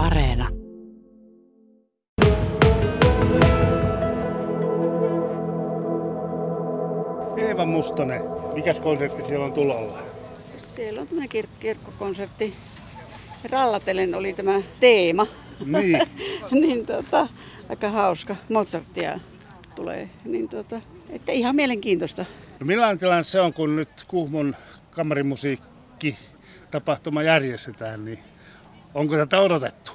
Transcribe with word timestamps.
Areena. 0.00 0.48
Eeva 7.36 7.66
Mustonen, 7.66 8.22
mikäs 8.54 8.80
konsertti 8.80 9.22
siellä 9.24 9.44
on 9.44 9.52
tulolla? 9.52 10.02
Siellä 10.58 11.00
on 11.00 11.06
tämmöinen 11.08 11.44
kir- 11.44 11.48
kirkkokonsertti. 11.60 12.54
Rallatellen 13.50 14.14
oli 14.14 14.32
tämä 14.32 14.62
teema. 14.80 15.26
Niin, 15.66 15.98
niin 16.60 16.86
tota, 16.86 17.28
aika 17.68 17.88
hauska. 17.88 18.36
Mozartia 18.48 19.20
tulee. 19.74 20.10
Niin 20.24 20.48
tota, 20.48 20.80
että 21.10 21.32
ihan 21.32 21.56
mielenkiintoista. 21.56 22.24
no 22.60 22.66
millainen 22.66 22.98
tilanne 22.98 23.24
se 23.24 23.40
on, 23.40 23.52
kun 23.52 23.76
nyt 23.76 23.88
Kuhmon 24.08 24.56
kamarimusiikki 24.90 26.16
tapahtuma 26.70 27.22
järjestetään, 27.22 28.04
niin 28.04 28.18
onko 28.94 29.16
tätä 29.16 29.40
odotettu? 29.40 29.92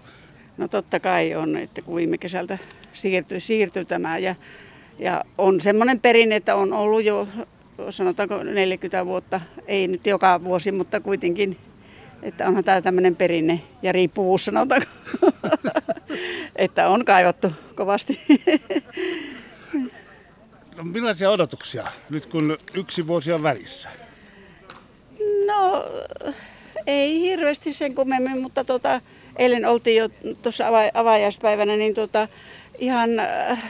No 0.57 0.67
totta 0.67 0.99
kai 0.99 1.35
on, 1.35 1.57
että 1.57 1.81
kun 1.81 1.95
viime 1.95 2.17
kesältä 2.17 2.57
siirtyi, 2.93 3.39
siirtyi 3.39 3.85
tämä 3.85 4.17
ja, 4.17 4.35
ja 4.99 5.23
on 5.37 5.61
semmoinen 5.61 5.99
perinne, 5.99 6.35
että 6.35 6.55
on 6.55 6.73
ollut 6.73 7.03
jo 7.03 7.27
sanotaanko 7.89 8.43
40 8.43 9.05
vuotta, 9.05 9.41
ei 9.67 9.87
nyt 9.87 10.07
joka 10.07 10.43
vuosi, 10.43 10.71
mutta 10.71 10.99
kuitenkin, 10.99 11.57
että 12.21 12.47
onhan 12.47 12.63
tämä 12.63 12.81
tämmöinen 12.81 13.15
perinne 13.15 13.61
ja 13.81 13.91
riippuvuus 13.91 14.45
sanotaanko, 14.45 14.87
että 16.55 16.87
on 16.87 17.05
kaivattu 17.05 17.51
kovasti. 17.75 18.19
No 20.75 20.83
millaisia 20.83 21.29
odotuksia 21.29 21.87
nyt 22.09 22.25
kun 22.25 22.57
yksi 22.73 23.07
vuosi 23.07 23.33
on 23.33 23.43
välissä? 23.43 23.89
No 25.47 25.83
ei 26.87 27.21
hirveästi 27.21 27.73
sen 27.73 27.95
kummemmin, 27.95 28.41
mutta 28.41 28.63
tota, 28.65 29.01
eilen 29.39 29.65
oltiin 29.65 29.97
jo 29.97 30.09
tuossa 30.41 30.69
ava- 30.69 30.91
avajaispäivänä, 30.93 31.75
niin 31.77 31.93
tota, 31.93 32.27
ihan 32.77 33.19
äh, 33.19 33.63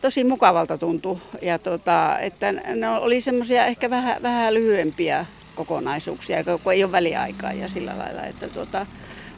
tosi 0.00 0.24
mukavalta 0.24 0.78
tuntui. 0.78 1.18
Ja 1.42 1.58
tota, 1.58 2.18
että 2.20 2.52
ne 2.52 2.88
oli 2.88 3.20
semmoisia 3.20 3.66
ehkä 3.66 3.90
vähän, 3.90 4.22
vähän 4.22 4.54
lyhyempiä 4.54 5.26
kokonaisuuksia, 5.54 6.44
kun 6.62 6.72
ei 6.72 6.84
ole 6.84 6.92
väliaikaa 6.92 7.52
ja 7.52 7.68
sillä 7.68 7.98
lailla, 7.98 8.24
että 8.24 8.50
tota, 8.50 8.86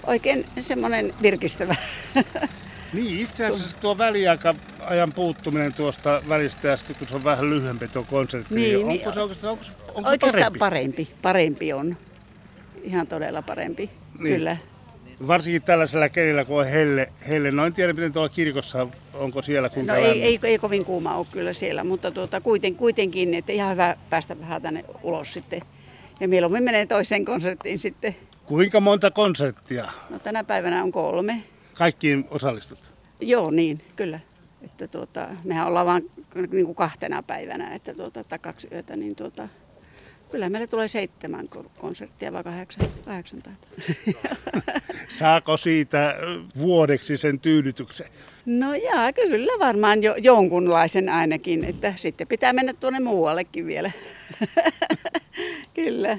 oikein 0.07 0.45
semmoinen 0.61 1.12
virkistävä. 1.23 1.75
Niin, 2.92 3.20
itse 3.20 3.47
asiassa 3.47 3.79
tuo 3.81 3.98
väliaika-ajan 3.98 5.12
puuttuminen 5.12 5.75
tuosta 5.75 6.23
välistä 6.29 6.69
ja 6.69 6.77
sitten 6.77 6.97
kun 6.97 7.09
se 7.09 7.14
on 7.14 7.25
vähän 7.25 7.51
lyhyempi 7.51 7.89
tuo 7.89 8.05
konsertti, 8.05 8.55
niin, 8.55 8.64
Niin, 8.64 8.77
onko 8.86 9.05
niin. 9.05 9.14
se 9.14 9.20
oikeastaan 9.20 9.51
onko, 9.53 9.64
se- 9.64 9.73
onko 9.95 10.11
Oikeastaan 10.11 10.42
parempi? 10.42 10.59
parempi, 10.59 11.14
parempi 11.23 11.73
on. 11.73 11.97
Ihan 12.83 13.06
todella 13.06 13.42
parempi, 13.42 13.91
Niin. 14.19 14.34
kyllä. 14.36 14.56
Varsinkin 15.27 15.62
tällaisella 15.62 16.08
kelillä, 16.08 16.44
kun 16.44 16.61
on 16.61 16.66
helle, 16.66 17.12
helle. 17.28 17.50
No 17.50 17.66
en 17.66 17.72
tiedä, 17.72 17.92
miten 17.92 18.12
tuolla 18.12 18.28
kirkossa, 18.28 18.86
onko 19.14 19.42
siellä 19.42 19.69
kuinka 19.69 19.92
No 19.92 19.98
ei, 19.98 20.05
lämmin. 20.08 20.22
ei, 20.22 20.39
ei 20.42 20.58
kovin 20.58 20.84
kuuma 20.84 21.14
ole 21.16 21.27
kyllä 21.33 21.52
siellä, 21.52 21.84
mutta 21.84 22.11
tuota, 22.11 22.41
kuiten, 22.41 22.77
kuitenkin, 22.77 23.34
että 23.34 23.52
ihan 23.52 23.72
hyvä 23.72 23.97
päästä 24.11 24.41
vähän 24.41 24.62
tänne 24.62 24.84
ulos 25.02 25.34
sitten. 25.34 25.61
Ja 26.20 26.28
mieluummin 26.28 26.62
menee 26.64 26.86
toiseen 26.86 27.24
konserttiin 27.24 27.78
sitten. 27.78 28.16
Kuinka 28.47 28.80
monta 28.80 29.11
konserttia? 29.11 29.89
No, 30.11 30.19
tänä 30.19 30.44
päivänä 30.44 30.83
on 30.83 30.92
kolme. 30.92 31.42
Kaikkiin 31.74 32.24
osallistut? 32.30 32.78
Joo, 33.20 33.50
niin, 33.50 33.80
kyllä. 33.96 34.20
Että 34.62 34.89
tuota, 34.89 35.28
mehän 35.44 35.67
ollaan 35.67 35.86
vain 35.86 36.11
niin 36.50 36.67
kuin 36.67 36.74
kahtena 36.77 37.22
päivänä, 37.22 37.74
että 37.74 37.94
tuota, 37.94 38.24
tai 38.24 38.39
kaksi 38.39 38.69
yötä, 38.72 38.96
niin 38.96 39.17
tuota, 39.17 39.48
kyllä 40.33 40.48
meille 40.48 40.66
tulee 40.66 40.88
seitsemän 40.88 41.48
ko- 41.56 41.70
konserttia 41.78 42.33
vai 42.33 42.44
kahdeksan, 42.44 42.84
kahdeksan 43.05 43.41
taitaa. 43.42 43.70
Saako 45.19 45.56
siitä 45.56 46.14
vuodeksi 46.58 47.16
sen 47.16 47.41
tyydytyksen? 47.41 48.06
No 48.47 48.74
jaa, 48.74 49.12
kyllä 49.12 49.52
varmaan 49.58 50.02
jo, 50.02 50.14
jonkunlaisen 50.16 51.08
ainakin, 51.08 51.64
että 51.64 51.92
sitten 51.97 52.27
pitää 52.29 52.52
mennä 52.52 52.73
tuonne 52.73 53.01
muuallekin 53.01 53.67
vielä. 53.67 53.90
kyllä. 55.74 56.18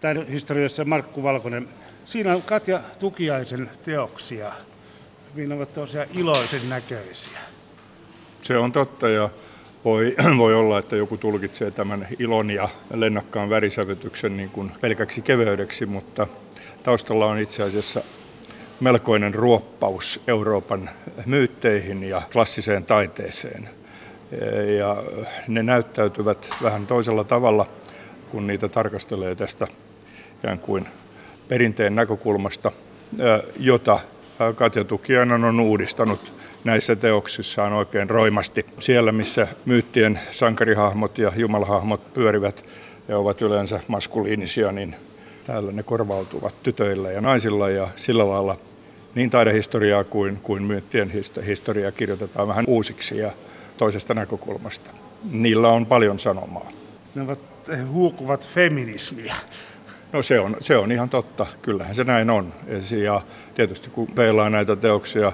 Tämän 0.00 0.26
historiassa 0.28 0.84
Markku 0.84 1.22
Valkonen. 1.22 1.68
Siinä 2.04 2.34
on 2.34 2.42
Katja 2.42 2.80
Tukiaisen 2.98 3.70
teoksia. 3.84 4.52
Siinä 5.34 5.54
ovat 5.54 5.72
tosiaan 5.72 6.08
iloisen 6.14 6.68
näköisiä. 6.68 7.38
Se 8.42 8.56
on 8.56 8.72
totta 8.72 9.08
ja 9.08 9.30
voi, 9.88 10.14
voi 10.38 10.54
olla, 10.54 10.78
että 10.78 10.96
joku 10.96 11.16
tulkitsee 11.16 11.70
tämän 11.70 12.08
ilon 12.18 12.50
ja 12.50 12.68
lennakkaan 12.94 13.50
värisävytyksen 13.50 14.36
niin 14.36 14.50
kuin 14.50 14.72
pelkäksi 14.80 15.22
keveydeksi, 15.22 15.86
mutta 15.86 16.26
taustalla 16.82 17.26
on 17.26 17.38
itse 17.38 17.62
asiassa 17.62 18.02
melkoinen 18.80 19.34
ruoppaus 19.34 20.20
Euroopan 20.26 20.90
myytteihin 21.26 22.02
ja 22.02 22.22
klassiseen 22.32 22.84
taiteeseen. 22.84 23.68
Ja 24.78 25.02
ne 25.48 25.62
näyttäytyvät 25.62 26.50
vähän 26.62 26.86
toisella 26.86 27.24
tavalla, 27.24 27.66
kun 28.30 28.46
niitä 28.46 28.68
tarkastelee 28.68 29.34
tästä 29.34 29.66
ikään 30.38 30.58
kuin 30.58 30.86
perinteen 31.48 31.94
näkökulmasta, 31.94 32.72
jota 33.58 34.00
Katja 34.54 34.84
Tukiainen 34.84 35.44
on 35.44 35.60
uudistanut 35.60 36.32
näissä 36.64 36.96
teoksissaan 36.96 37.72
oikein 37.72 38.10
roimasti. 38.10 38.66
Siellä, 38.78 39.12
missä 39.12 39.48
myyttien 39.64 40.20
sankarihahmot 40.30 41.18
ja 41.18 41.32
jumalahahmot 41.36 42.12
pyörivät 42.14 42.64
ja 43.08 43.18
ovat 43.18 43.42
yleensä 43.42 43.80
maskuliinisia, 43.88 44.72
niin 44.72 44.96
täällä 45.46 45.72
ne 45.72 45.82
korvautuvat 45.82 46.62
tytöillä 46.62 47.10
ja 47.12 47.20
naisilla 47.20 47.70
ja 47.70 47.88
sillä 47.96 48.28
lailla 48.28 48.56
niin 49.14 49.30
taidehistoriaa 49.30 50.04
kuin, 50.04 50.38
kuin 50.42 50.62
myyttien 50.62 51.12
historiaa 51.46 51.92
kirjoitetaan 51.92 52.48
vähän 52.48 52.64
uusiksi 52.68 53.18
ja 53.18 53.32
toisesta 53.76 54.14
näkökulmasta. 54.14 54.90
Niillä 55.30 55.68
on 55.68 55.86
paljon 55.86 56.18
sanomaa. 56.18 56.68
Ne 57.14 57.22
ovat, 57.22 57.38
he 57.68 57.82
huokuvat 57.82 58.48
feminismiä. 58.48 59.34
No 60.12 60.22
se 60.22 60.40
on, 60.40 60.56
se 60.60 60.76
on 60.76 60.92
ihan 60.92 61.08
totta, 61.08 61.46
kyllähän 61.62 61.94
se 61.94 62.04
näin 62.04 62.30
on. 62.30 62.52
Ja 63.04 63.20
tietysti 63.54 63.90
kun 63.90 64.06
peilaa 64.14 64.50
näitä 64.50 64.76
teoksia 64.76 65.32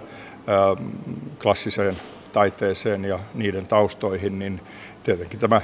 klassiseen 1.42 1.96
taiteeseen 2.32 3.04
ja 3.04 3.18
niiden 3.34 3.66
taustoihin, 3.66 4.38
niin 4.38 4.60
tietenkin 5.02 5.40
tämä 5.40 5.60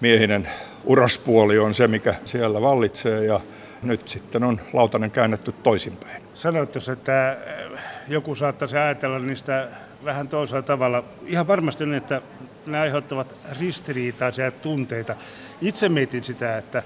miehinen 0.00 0.48
uraspuoli 0.84 1.58
on 1.58 1.74
se, 1.74 1.88
mikä 1.88 2.14
siellä 2.24 2.60
vallitsee 2.60 3.24
ja 3.24 3.40
nyt 3.82 4.08
sitten 4.08 4.44
on 4.44 4.60
lautanen 4.72 5.10
käännetty 5.10 5.52
toisinpäin. 5.62 6.22
Sanoitko, 6.34 6.78
että 6.92 7.30
äh, 7.30 7.82
joku 8.08 8.34
saattaisi 8.34 8.76
ajatella 8.76 9.18
niistä 9.18 9.68
vähän 10.04 10.28
toisella 10.28 10.62
tavalla. 10.62 11.04
Ihan 11.26 11.46
varmasti 11.46 11.86
niin, 11.86 11.94
että 11.94 12.22
ne 12.66 12.78
aiheuttavat 12.78 13.34
ristiriitaisia 13.60 14.50
tunteita. 14.50 15.16
Itse 15.60 15.88
mietin 15.88 16.24
sitä, 16.24 16.58
että 16.58 16.82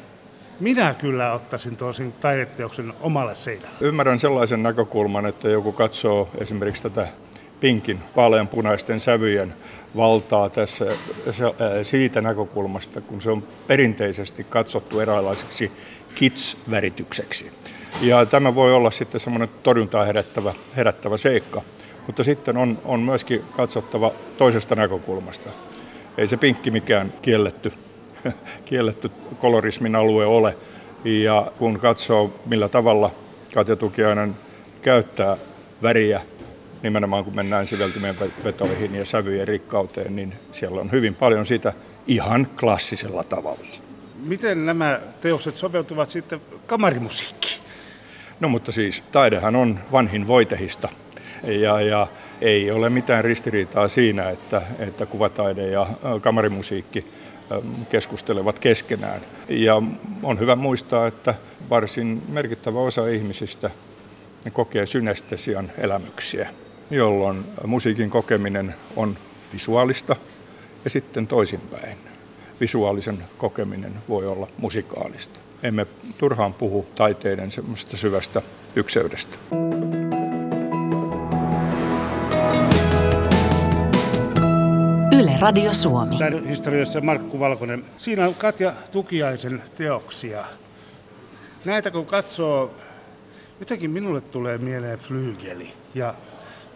minä 0.62 0.95
kyllä 0.95 1.33
ottaisin 1.33 1.77
tosin 1.77 2.12
taideteoksen 2.12 2.93
omalle 3.00 3.37
seinälle. 3.37 3.77
Ymmärrän 3.81 4.19
sellaisen 4.19 4.62
näkökulman, 4.62 5.27
että 5.27 5.49
joku 5.49 5.73
katsoo 5.73 6.28
esimerkiksi 6.39 6.83
tätä 6.83 7.09
pinkin 7.61 8.00
vaaleanpunaisten 8.17 9.00
sävyjen 9.00 9.55
valtaa 9.97 10.50
tässä 10.50 10.87
siitä 11.83 12.21
näkökulmasta, 12.21 13.00
kun 13.00 13.23
se 13.23 13.31
on 13.31 13.43
perinteisesti 13.67 14.45
katsottu 14.45 15.00
eräänlaiseksi 15.00 15.73
kits-väritykseksi. 16.15 17.50
Ja 18.00 18.27
tämä 18.27 18.55
voi 18.55 18.73
olla 18.73 18.91
sitten 18.91 19.21
semmoinen 19.21 19.49
torjuntaa 19.62 20.05
herättävä, 20.05 20.55
herättävä 20.77 21.17
seikka. 21.17 21.62
Mutta 22.06 22.25
sitten 22.25 22.56
on, 22.56 22.79
on 22.84 23.00
myöskin 23.00 23.44
katsottava 23.56 24.12
toisesta 24.37 24.75
näkökulmasta. 24.75 25.50
Ei 26.19 26.27
se 26.27 26.37
pinkki 26.37 26.71
mikään 26.71 27.12
kielletty, 27.23 27.73
kielletty 28.65 29.10
kolorismin 29.38 29.97
alue 29.97 30.27
ole. 30.27 30.56
Ja 31.05 31.53
kun 31.59 31.78
katsoo, 31.78 32.41
millä 32.47 32.69
tavalla 32.69 33.10
Katja 33.55 33.77
Tukiainen 33.77 34.37
käyttää 34.82 35.37
väriä, 35.82 36.20
nimenomaan 36.82 37.25
kun 37.25 37.37
mennään 37.37 37.67
siveltimien 37.67 38.17
vetoihin 38.44 38.94
ja 38.94 39.05
sävyjen 39.05 39.49
rikkauteen, 39.49 40.17
niin 40.17 40.35
siellä 40.52 40.81
on 40.81 40.91
hyvin 40.91 41.14
paljon 41.14 41.47
sitä 41.47 41.73
ihan 42.06 42.47
klassisella 42.61 43.25
tavalla. 43.25 43.67
Miten 44.25 44.67
nämä 44.67 45.00
teokset 45.20 45.56
sopeutuvat 45.56 46.11
sitten 46.11 46.41
kamarimusiikkiin? 46.67 47.62
No 48.41 48.49
mutta 48.49 48.73
siis 48.73 49.05
taidehan 49.12 49.56
on 49.56 49.79
vanhin 49.93 50.26
voitehista 50.26 50.88
ja, 51.43 51.81
ja 51.81 52.06
ei 52.41 52.70
ole 52.70 52.91
mitään 52.91 53.25
ristiriitaa 53.25 53.88
siinä, 53.88 54.31
että, 54.31 54.62
että 54.79 55.06
kuvataide 55.06 55.69
ja 55.69 55.87
kamarimusiikki 56.20 57.05
keskustelevat 57.90 58.58
keskenään. 58.58 59.20
Ja 59.49 59.82
on 60.22 60.38
hyvä 60.38 60.56
muistaa, 60.56 61.06
että 61.06 61.34
varsin 61.70 62.22
merkittävä 62.28 62.78
osa 62.78 63.08
ihmisistä 63.08 63.70
kokee 64.52 64.87
synestesian 64.87 65.72
elämyksiä, 65.78 66.50
jolloin 66.90 67.44
musiikin 67.66 68.10
kokeminen 68.10 68.75
on 68.96 69.19
visuaalista 69.52 70.16
ja 70.84 70.90
sitten 70.90 71.26
toisinpäin. 71.26 71.99
Visuaalisen 72.60 73.19
kokeminen 73.38 73.93
voi 74.08 74.26
olla 74.26 74.46
musikaalista. 74.58 75.40
Emme 75.62 75.87
turhaan 76.19 76.54
puhu 76.54 76.87
taiteiden 76.94 77.50
semmoista 77.50 77.96
syvästä 77.96 78.43
ykseydestä. 78.76 79.38
Yle 85.23 85.37
Radio 85.41 85.73
Suomi. 85.73 86.19
Tämän 86.19 86.47
historiassa 86.47 87.01
Markku 87.01 87.41
Valkonen. 87.41 87.85
Siinä 87.99 88.29
on 88.29 88.35
Katja 88.35 88.73
Tukiaisen 88.93 89.63
teoksia. 89.77 90.45
Näitä 91.65 91.91
kun 91.91 92.07
katsoo, 92.07 92.75
jotenkin 93.61 93.91
minulle 93.91 94.21
tulee 94.21 94.59
mieleen 94.59 94.99
flygeli 94.99 95.73
ja 95.95 96.15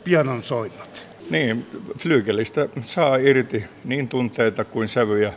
pianon 0.04 0.44
soinnot. 0.44 1.06
Niin, 1.30 1.66
flyygelistä 1.98 2.68
saa 2.82 3.16
irti 3.16 3.64
niin 3.84 4.08
tunteita 4.08 4.64
kuin 4.64 4.88
sävyjä 4.88 5.32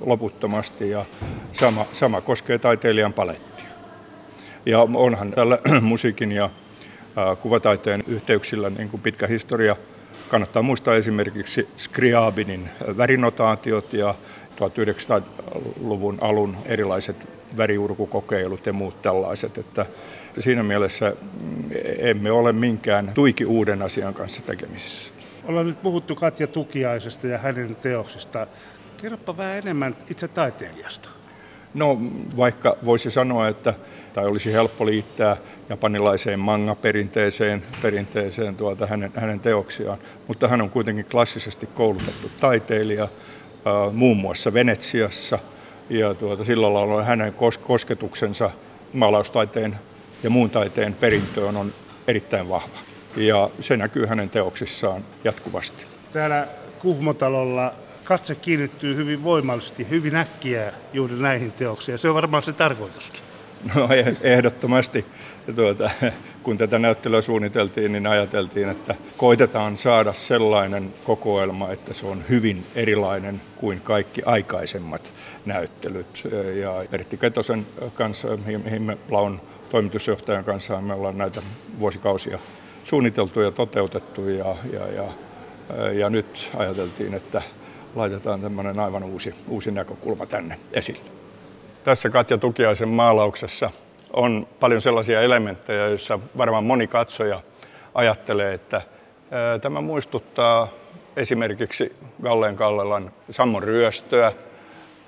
loputtomasti 0.00 0.90
ja 0.90 1.04
sama, 1.52 1.86
sama 1.92 2.20
koskee 2.20 2.58
taiteilijan 2.58 3.12
palettia. 3.12 3.68
Ja 4.66 4.80
onhan 4.94 5.32
tällä 5.32 5.58
musiikin 5.80 6.32
ja 6.32 6.50
kuvataiteen 7.40 8.04
yhteyksillä 8.06 8.70
niin 8.70 8.88
kuin 8.88 9.00
pitkä 9.00 9.26
historia. 9.26 9.76
Kannattaa 10.28 10.62
muistaa 10.62 10.94
esimerkiksi 10.94 11.68
Scriabinin 11.76 12.70
värinotaatiot 12.96 13.92
ja 13.92 14.14
1900-luvun 14.54 16.18
alun 16.20 16.56
erilaiset 16.66 17.28
väriurkukokeilut 17.56 18.66
ja 18.66 18.72
muut 18.72 19.02
tällaiset. 19.02 19.58
Että 19.58 19.86
siinä 20.38 20.62
mielessä 20.62 21.16
mm, 21.40 21.70
emme 21.98 22.30
ole 22.30 22.52
minkään 22.52 23.10
tuiki 23.14 23.44
uuden 23.44 23.82
asian 23.82 24.14
kanssa 24.14 24.42
tekemisissä. 24.42 25.14
Ollaan 25.44 25.66
nyt 25.66 25.82
puhuttu 25.82 26.14
Katja 26.14 26.46
Tukiaisesta 26.46 27.26
ja 27.26 27.38
hänen 27.38 27.76
teoksistaan. 27.76 28.46
Kerropa 28.96 29.36
vähän 29.36 29.58
enemmän 29.58 29.96
itse 30.10 30.28
taiteilijasta. 30.28 31.08
No 31.74 31.98
vaikka 32.36 32.76
voisi 32.84 33.10
sanoa, 33.10 33.48
että 33.48 33.74
tai 34.12 34.26
olisi 34.26 34.52
helppo 34.52 34.86
liittää 34.86 35.36
japanilaiseen 35.68 36.38
manga-perinteeseen 36.40 37.64
perinteeseen 37.80 38.56
tuota 38.56 38.86
hänen, 38.86 39.12
hänen 39.14 39.40
teoksiaan, 39.40 39.98
mutta 40.28 40.48
hän 40.48 40.60
on 40.62 40.70
kuitenkin 40.70 41.04
klassisesti 41.04 41.66
koulutettu 41.66 42.28
taiteilija, 42.40 43.08
muun 43.92 44.16
muassa 44.16 44.52
Venetsiassa, 44.52 45.38
ja 45.88 46.14
tuota, 46.14 46.44
sillä 46.44 46.72
lailla 46.74 47.02
hänen 47.02 47.34
kosketuksensa 47.62 48.50
maalaustaiteen 48.92 49.78
ja 50.22 50.30
muun 50.30 50.50
taiteen 50.50 50.94
perintöön 50.94 51.56
on 51.56 51.74
erittäin 52.08 52.48
vahva. 52.48 52.78
Ja 53.16 53.50
se 53.60 53.76
näkyy 53.76 54.06
hänen 54.06 54.30
teoksissaan 54.30 55.04
jatkuvasti. 55.24 55.86
Täällä 56.12 56.48
Kuhmotalolla 56.78 57.74
katse 58.04 58.34
kiinnittyy 58.34 58.96
hyvin 58.96 59.24
voimallisesti, 59.24 59.90
hyvin 59.90 60.16
äkkiä 60.16 60.72
juuri 60.92 61.14
näihin 61.14 61.52
teoksiin. 61.52 61.98
Se 61.98 62.08
on 62.08 62.14
varmaan 62.14 62.42
se 62.42 62.52
tarkoituskin. 62.52 63.20
No 63.74 63.88
eh, 63.92 64.16
ehdottomasti. 64.20 65.06
Tuota, 65.54 65.90
kun 66.42 66.58
tätä 66.58 66.78
näyttelyä 66.78 67.20
suunniteltiin, 67.20 67.92
niin 67.92 68.06
ajateltiin, 68.06 68.68
että 68.68 68.94
koitetaan 69.16 69.76
saada 69.76 70.12
sellainen 70.12 70.94
kokoelma, 71.04 71.70
että 71.72 71.94
se 71.94 72.06
on 72.06 72.24
hyvin 72.28 72.66
erilainen 72.74 73.40
kuin 73.56 73.80
kaikki 73.80 74.22
aikaisemmat 74.26 75.14
näyttelyt. 75.46 76.28
Ja 76.60 76.84
Pertti 76.90 77.16
Ketosen 77.16 77.66
kanssa, 77.94 78.28
mihin 78.64 78.82
me 78.82 78.98
Laun 79.10 79.40
toimitusjohtajan 79.68 80.44
kanssa 80.44 80.80
me 80.80 80.94
ollaan 80.94 81.18
näitä 81.18 81.42
vuosikausia 81.78 82.38
suunniteltu 82.84 83.40
ja 83.40 83.50
toteutettu 83.50 84.28
ja, 84.28 84.56
ja, 84.72 84.86
ja, 84.92 85.04
ja 85.92 86.10
nyt 86.10 86.50
ajateltiin, 86.56 87.14
että 87.14 87.42
laitetaan 87.94 88.40
tämmöinen 88.40 88.80
aivan 88.80 89.04
uusi, 89.04 89.34
uusi 89.48 89.70
näkökulma 89.70 90.26
tänne 90.26 90.58
esille. 90.72 91.10
Tässä 91.84 92.10
Katja 92.10 92.38
Tukiaisen 92.38 92.88
maalauksessa 92.88 93.70
on 94.12 94.46
paljon 94.60 94.80
sellaisia 94.80 95.20
elementtejä, 95.20 95.86
joissa 95.86 96.18
varmaan 96.38 96.64
moni 96.64 96.86
katsoja 96.86 97.40
ajattelee, 97.94 98.54
että 98.54 98.82
tämä 99.60 99.80
muistuttaa 99.80 100.68
esimerkiksi 101.16 101.96
Galleen 102.22 102.56
Kallelan 102.56 103.10
Sammon 103.30 103.62
ryöstöä, 103.62 104.32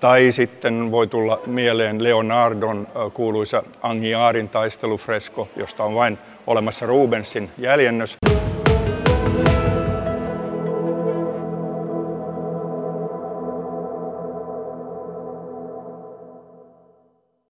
tai 0.01 0.33
sitten 0.33 0.91
voi 0.91 1.07
tulla 1.07 1.41
mieleen 1.47 2.03
Leonardon 2.03 2.89
kuuluisa 3.15 3.63
Angiarin 3.83 4.49
taistelufresko, 4.49 5.49
josta 5.57 5.85
on 5.85 5.95
vain 5.95 6.19
olemassa 6.47 6.87
Rubensin 6.87 7.51
jäljennös. 7.59 8.17